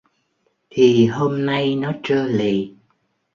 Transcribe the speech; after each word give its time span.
Thì 0.69 1.05
hôm 1.05 1.45
nay 1.45 1.75
nó 1.75 1.91
trơ 2.03 2.25
lì 2.27 2.73